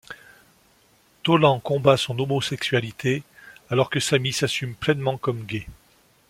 [1.21, 3.21] Toland combat son homosexualité
[3.69, 5.67] alors que Sammy s'assume pleinement comme gay.